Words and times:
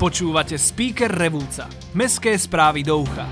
Počúvate 0.00 0.56
Speaker 0.56 1.12
Revúca. 1.12 1.68
Mestské 1.92 2.32
správy 2.32 2.80
do 2.80 3.04
ucha. 3.04 3.28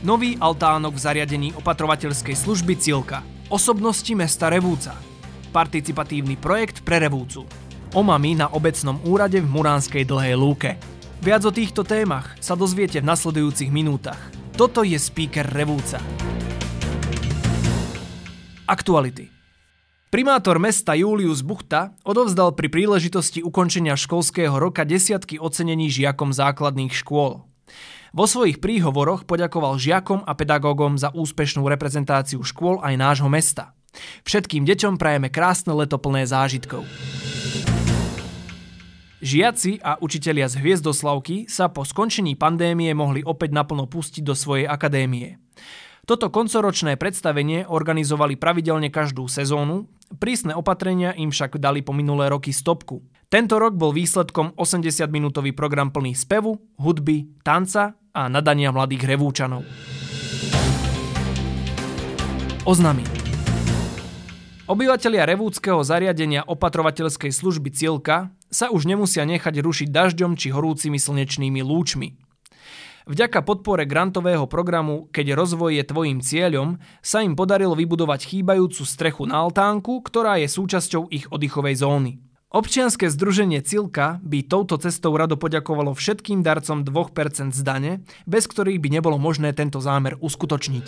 Nový 0.00 0.40
altánok 0.40 0.96
v 0.96 1.04
zariadení 1.04 1.48
opatrovateľskej 1.60 2.32
služby 2.32 2.80
Cilka. 2.80 3.20
Osobnosti 3.52 4.08
mesta 4.16 4.48
Revúca. 4.48 4.96
Participatívny 5.52 6.40
projekt 6.40 6.80
pre 6.80 7.04
Revúcu. 7.04 7.44
Omami 7.92 8.40
na 8.40 8.48
obecnom 8.48 8.96
úrade 9.04 9.44
v 9.44 9.48
Muránskej 9.52 10.08
dlhej 10.08 10.32
lúke. 10.32 10.80
Viac 11.20 11.44
o 11.44 11.52
týchto 11.52 11.84
témach 11.84 12.32
sa 12.40 12.56
dozviete 12.56 13.04
v 13.04 13.08
nasledujúcich 13.12 13.68
minútach. 13.68 14.32
Toto 14.56 14.80
je 14.80 14.96
Speaker 14.96 15.44
Revúca. 15.52 16.00
Aktuality. 18.64 19.43
Primátor 20.14 20.62
mesta 20.62 20.94
Julius 20.94 21.42
Buchta 21.42 21.90
odovzdal 22.06 22.54
pri 22.54 22.70
príležitosti 22.70 23.42
ukončenia 23.42 23.98
školského 23.98 24.54
roka 24.62 24.86
desiatky 24.86 25.42
ocenení 25.42 25.90
žiakom 25.90 26.30
základných 26.30 26.94
škôl. 26.94 27.42
Vo 28.14 28.26
svojich 28.30 28.62
príhovoroch 28.62 29.26
poďakoval 29.26 29.74
žiakom 29.74 30.22
a 30.22 30.38
pedagógom 30.38 30.94
za 30.94 31.10
úspešnú 31.10 31.66
reprezentáciu 31.66 32.46
škôl 32.46 32.78
aj 32.86 32.94
nášho 32.94 33.26
mesta. 33.26 33.74
Všetkým 34.22 34.62
deťom 34.62 35.02
prajeme 35.02 35.34
krásne 35.34 35.74
leto 35.74 35.98
plné 35.98 36.30
zážitkov. 36.30 36.86
Žiaci 39.18 39.82
a 39.82 39.98
učitelia 39.98 40.46
z 40.46 40.62
Hviezdoslavky 40.62 41.50
sa 41.50 41.66
po 41.66 41.82
skončení 41.82 42.38
pandémie 42.38 42.94
mohli 42.94 43.26
opäť 43.26 43.50
naplno 43.50 43.90
pustiť 43.90 44.22
do 44.22 44.38
svojej 44.38 44.70
akadémie. 44.70 45.42
Toto 46.04 46.28
koncoročné 46.28 47.00
predstavenie 47.00 47.64
organizovali 47.64 48.36
pravidelne 48.36 48.92
každú 48.92 49.24
sezónu, 49.24 49.88
prísne 50.20 50.52
opatrenia 50.52 51.16
im 51.16 51.32
však 51.32 51.56
dali 51.56 51.80
po 51.80 51.96
minulé 51.96 52.28
roky 52.28 52.52
stopku. 52.52 53.00
Tento 53.32 53.56
rok 53.56 53.72
bol 53.72 53.88
výsledkom 53.88 54.52
80-minútový 54.52 55.56
program 55.56 55.88
plný 55.88 56.12
spevu, 56.12 56.60
hudby, 56.76 57.40
tanca 57.40 57.96
a 58.12 58.28
nadania 58.28 58.68
mladých 58.68 59.16
revúčanov. 59.16 59.64
Oznamy. 62.68 63.08
Obyvatelia 64.68 65.24
revúckého 65.24 65.80
zariadenia 65.80 66.44
opatrovateľskej 66.44 67.32
služby 67.32 67.72
Cielka 67.72 68.28
sa 68.52 68.68
už 68.68 68.84
nemusia 68.84 69.24
nechať 69.24 69.56
rušiť 69.56 69.88
dažďom 69.88 70.36
či 70.36 70.52
horúcimi 70.52 71.00
slnečnými 71.00 71.64
lúčmi. 71.64 72.23
Vďaka 73.04 73.44
podpore 73.44 73.84
grantového 73.84 74.48
programu 74.48 75.12
Keď 75.12 75.36
rozvoj 75.36 75.76
je 75.76 75.84
tvojim 75.84 76.24
cieľom 76.24 76.80
sa 77.04 77.20
im 77.20 77.36
podarilo 77.36 77.76
vybudovať 77.76 78.32
chýbajúcu 78.32 78.80
strechu 78.80 79.28
na 79.28 79.44
altánku, 79.44 80.00
ktorá 80.08 80.40
je 80.40 80.48
súčasťou 80.48 81.12
ich 81.12 81.28
oddychovej 81.28 81.84
zóny. 81.84 82.24
Občianske 82.48 83.12
združenie 83.12 83.60
Cilka 83.60 84.24
by 84.24 84.48
touto 84.48 84.80
cestou 84.80 85.12
rado 85.20 85.36
poďakovalo 85.36 85.92
všetkým 85.92 86.40
darcom 86.40 86.80
2% 86.80 87.52
z 87.52 87.60
dane, 87.60 87.92
bez 88.24 88.48
ktorých 88.48 88.80
by 88.80 88.88
nebolo 88.96 89.20
možné 89.20 89.52
tento 89.52 89.84
zámer 89.84 90.16
uskutočniť. 90.24 90.86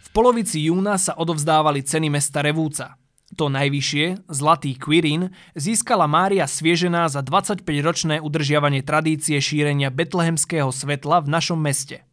V 0.00 0.08
polovici 0.16 0.64
júna 0.64 0.96
sa 0.96 1.12
odovzdávali 1.12 1.84
ceny 1.84 2.08
mesta 2.08 2.40
Revúca. 2.40 2.96
To 3.36 3.52
najvyššie, 3.52 4.24
Zlatý 4.32 4.72
Quirin, 4.80 5.28
získala 5.52 6.08
Mária 6.08 6.48
Sviežená 6.48 7.12
za 7.12 7.20
25-ročné 7.20 8.24
udržiavanie 8.24 8.80
tradície 8.80 9.36
šírenia 9.36 9.92
betlehemského 9.92 10.72
svetla 10.72 11.20
v 11.20 11.28
našom 11.28 11.60
meste. 11.60 12.08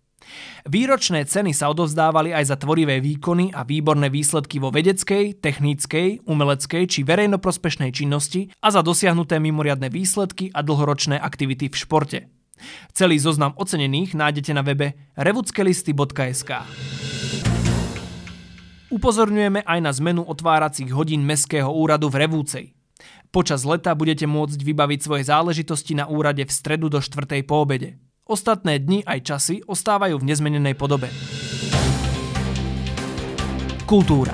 Výročné 0.66 1.24
ceny 1.24 1.54
sa 1.54 1.70
odovzdávali 1.70 2.34
aj 2.34 2.52
za 2.52 2.58
tvorivé 2.58 2.98
výkony 3.00 3.54
a 3.54 3.62
výborné 3.62 4.10
výsledky 4.10 4.58
vo 4.58 4.74
vedeckej, 4.74 5.38
technickej, 5.40 6.26
umeleckej 6.26 6.84
či 6.90 7.00
verejnoprospešnej 7.06 7.94
činnosti 7.94 8.50
a 8.60 8.74
za 8.74 8.82
dosiahnuté 8.82 9.38
mimoriadne 9.38 9.88
výsledky 9.94 10.50
a 10.52 10.66
dlhoročné 10.66 11.22
aktivity 11.22 11.70
v 11.70 11.76
športe. 11.78 12.20
Celý 12.92 13.22
zoznam 13.22 13.54
ocenených 13.56 14.16
nájdete 14.18 14.52
na 14.56 14.64
webe 14.66 14.96
revuckelisty.sk. 15.16 16.52
Upozorňujeme 18.96 19.68
aj 19.68 19.80
na 19.84 19.92
zmenu 19.92 20.24
otváracích 20.24 20.88
hodín 20.96 21.28
Mestského 21.28 21.68
úradu 21.68 22.08
v 22.08 22.24
Revúcej. 22.24 22.66
Počas 23.28 23.68
leta 23.68 23.92
budete 23.92 24.24
môcť 24.24 24.56
vybaviť 24.56 25.00
svoje 25.04 25.28
záležitosti 25.28 26.00
na 26.00 26.08
úrade 26.08 26.48
v 26.48 26.48
stredu 26.48 26.88
do 26.88 27.04
4. 27.04 27.44
po 27.44 27.60
obede. 27.60 28.00
Ostatné 28.24 28.80
dni 28.80 29.04
aj 29.04 29.20
časy 29.28 29.60
ostávajú 29.68 30.16
v 30.16 30.32
nezmenenej 30.32 30.80
podobe. 30.80 31.12
Kultúra 33.84 34.32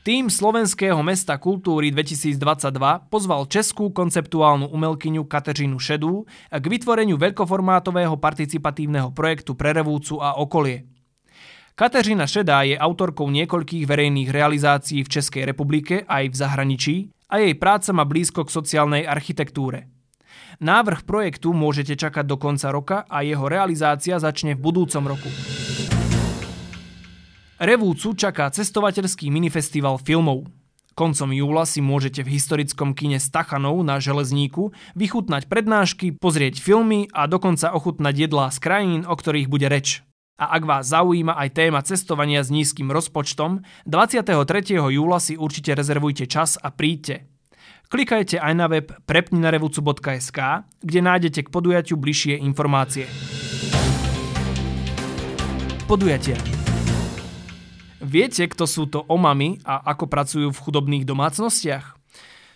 Tým 0.00 0.32
Slovenského 0.32 1.04
mesta 1.04 1.36
kultúry 1.36 1.92
2022 1.92 2.40
pozval 3.12 3.44
českú 3.44 3.92
konceptuálnu 3.92 4.72
umelkyňu 4.72 5.28
Kateřinu 5.28 5.76
Šedú 5.76 6.24
k 6.48 6.64
vytvoreniu 6.64 7.20
veľkoformátového 7.20 8.16
participatívneho 8.16 9.12
projektu 9.12 9.52
pre 9.52 9.76
Revúcu 9.76 10.16
a 10.24 10.40
okolie– 10.40 10.88
Kateřina 11.74 12.22
Šedá 12.30 12.62
je 12.62 12.78
autorkou 12.78 13.26
niekoľkých 13.34 13.90
verejných 13.90 14.30
realizácií 14.30 15.02
v 15.02 15.10
Českej 15.10 15.42
republike 15.42 16.06
aj 16.06 16.30
v 16.30 16.38
zahraničí 16.38 16.94
a 17.26 17.42
jej 17.42 17.58
práca 17.58 17.90
má 17.90 18.06
blízko 18.06 18.46
k 18.46 18.54
sociálnej 18.54 19.02
architektúre. 19.02 19.90
Návrh 20.62 21.02
projektu 21.02 21.50
môžete 21.50 21.98
čakať 21.98 22.30
do 22.30 22.38
konca 22.38 22.70
roka 22.70 23.02
a 23.10 23.26
jeho 23.26 23.50
realizácia 23.50 24.22
začne 24.22 24.54
v 24.54 24.62
budúcom 24.62 25.02
roku. 25.02 25.26
Revúcu 27.58 28.14
čaká 28.14 28.54
cestovateľský 28.54 29.34
minifestival 29.34 29.98
filmov. 29.98 30.46
Koncom 30.94 31.34
júla 31.34 31.66
si 31.66 31.82
môžete 31.82 32.22
v 32.22 32.38
historickom 32.38 32.94
kine 32.94 33.18
Stachanov 33.18 33.82
na 33.82 33.98
Železníku 33.98 34.70
vychutnať 34.94 35.50
prednášky, 35.50 36.14
pozrieť 36.22 36.62
filmy 36.62 37.10
a 37.10 37.26
dokonca 37.26 37.74
ochutnať 37.74 38.30
jedlá 38.30 38.54
z 38.54 38.62
krajín, 38.62 39.02
o 39.02 39.18
ktorých 39.18 39.50
bude 39.50 39.66
reč. 39.66 40.06
A 40.34 40.58
ak 40.58 40.66
vás 40.66 40.90
zaujíma 40.90 41.38
aj 41.38 41.54
téma 41.54 41.78
cestovania 41.86 42.42
s 42.42 42.50
nízkym 42.50 42.90
rozpočtom, 42.90 43.62
23. 43.86 44.34
júla 44.74 45.22
si 45.22 45.38
určite 45.38 45.78
rezervujte 45.78 46.26
čas 46.26 46.58
a 46.58 46.74
príďte. 46.74 47.30
Klikajte 47.86 48.42
aj 48.42 48.54
na 48.58 48.66
web 48.66 48.90
prepninarevucu.sk, 49.06 50.38
kde 50.82 51.00
nájdete 51.06 51.46
k 51.46 51.52
podujatiu 51.54 51.94
bližšie 51.94 52.42
informácie. 52.42 53.06
Podujatia 55.86 56.34
Viete, 58.02 58.50
kto 58.50 58.66
sú 58.66 58.90
to 58.90 59.06
omamy 59.06 59.62
a 59.62 59.86
ako 59.86 60.10
pracujú 60.10 60.50
v 60.50 60.62
chudobných 60.66 61.06
domácnostiach? 61.06 61.94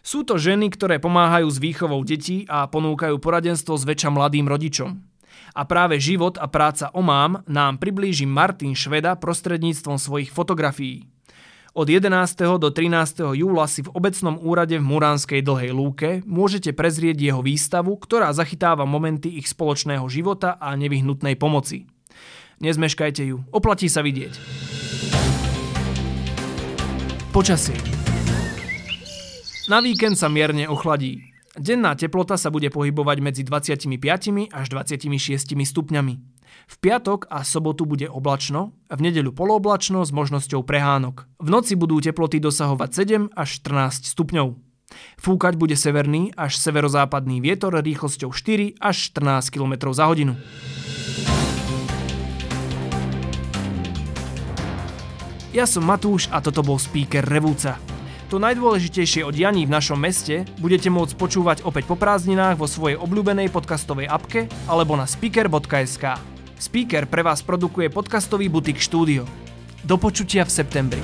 Sú 0.03 0.27
to 0.27 0.35
ženy, 0.35 0.75
ktoré 0.75 0.99
pomáhajú 0.99 1.47
s 1.47 1.63
výchovou 1.63 2.03
detí 2.03 2.43
a 2.51 2.67
ponúkajú 2.67 3.23
poradenstvo 3.23 3.79
zväčša 3.79 4.11
mladým 4.11 4.51
rodičom. 4.51 5.08
A 5.55 5.67
práve 5.67 5.99
život 5.99 6.39
a 6.39 6.47
práca 6.47 6.93
omám 6.95 7.43
nám 7.51 7.83
priblíži 7.83 8.25
Martin 8.25 8.73
Šveda 8.79 9.19
prostredníctvom 9.19 9.99
svojich 9.99 10.31
fotografií. 10.31 11.09
Od 11.79 11.87
11. 11.87 12.11
do 12.59 12.69
13. 12.75 13.39
júla 13.39 13.71
si 13.71 13.87
v 13.87 13.93
obecnom 13.95 14.35
úrade 14.41 14.75
v 14.75 14.83
Muránskej 14.83 15.47
dlhej 15.47 15.71
lúke 15.71 16.09
môžete 16.27 16.75
prezrieť 16.75 17.23
jeho 17.23 17.39
výstavu, 17.39 17.95
ktorá 17.95 18.35
zachytáva 18.35 18.83
momenty 18.83 19.39
ich 19.39 19.47
spoločného 19.47 20.03
života 20.11 20.59
a 20.59 20.75
nevyhnutnej 20.75 21.39
pomoci. 21.39 21.87
Nezmeškajte 22.59 23.23
ju, 23.31 23.47
oplatí 23.55 23.87
sa 23.87 24.03
vidieť. 24.03 24.35
Počasie. 27.31 27.79
Na 29.71 29.85
víkend 29.85 30.17
sa 30.17 30.27
mierne 30.27 30.67
ochladí. 30.67 31.28
Denná 31.59 31.99
teplota 31.99 32.39
sa 32.39 32.55
bude 32.55 32.71
pohybovať 32.71 33.19
medzi 33.19 33.43
25 33.43 33.91
až 34.55 34.67
26 34.71 35.59
stupňami. 35.59 36.15
V 36.71 36.75
piatok 36.79 37.27
a 37.27 37.43
sobotu 37.43 37.83
bude 37.83 38.07
oblačno, 38.07 38.79
v 38.87 39.01
nedeľu 39.11 39.35
polooblačno 39.35 40.07
s 40.07 40.15
možnosťou 40.15 40.63
prehánok. 40.63 41.27
V 41.43 41.49
noci 41.51 41.75
budú 41.75 41.99
teploty 41.99 42.39
dosahovať 42.39 42.91
7 43.35 43.35
až 43.35 43.49
14 43.59 44.07
stupňov. 44.07 44.55
Fúkať 45.19 45.59
bude 45.59 45.75
severný 45.75 46.31
až 46.39 46.63
severozápadný 46.63 47.43
vietor 47.43 47.75
rýchlosťou 47.75 48.31
4 48.31 48.79
až 48.79 48.97
14 49.19 49.51
km 49.51 49.91
za 49.91 50.07
hodinu. 50.07 50.39
Ja 55.51 55.67
som 55.67 55.83
Matúš 55.83 56.31
a 56.31 56.39
toto 56.39 56.63
bol 56.63 56.79
speaker 56.79 57.27
Revúca. 57.27 57.88
To 58.29 58.37
najdôležitejšie 58.37 59.25
o 59.25 59.33
dianí 59.33 59.65
v 59.65 59.73
našom 59.73 59.97
meste 59.97 60.45
budete 60.61 60.93
môcť 60.93 61.17
počúvať 61.17 61.59
opäť 61.65 61.89
po 61.89 61.97
prázdninách 61.97 62.61
vo 62.61 62.69
svojej 62.69 63.01
obľúbenej 63.01 63.49
podcastovej 63.49 64.05
apke 64.05 64.53
alebo 64.69 65.01
na 65.01 65.09
speaker.sk. 65.09 66.21
Speaker 66.61 67.09
pre 67.09 67.25
vás 67.25 67.41
produkuje 67.41 67.89
podcastový 67.89 68.53
butik 68.53 68.85
štúdio. 68.85 69.25
Do 69.81 69.97
počutia 69.97 70.45
v 70.45 70.53
septembri. 70.53 71.01